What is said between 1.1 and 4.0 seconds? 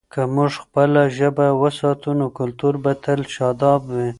ژبه وساتو، نو کلتور به تل شاداب